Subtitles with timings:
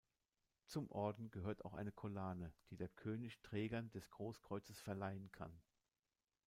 [0.65, 5.61] Zum Orden gehört auch eine Collane, die der König Trägern des Großkreuzes verleihen kann.